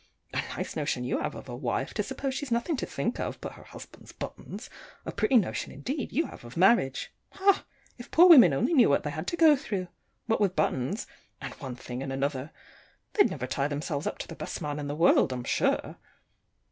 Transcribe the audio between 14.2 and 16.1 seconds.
the best man in the world, I'm sure.